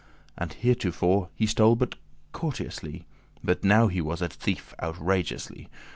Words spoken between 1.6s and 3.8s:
but courteously, But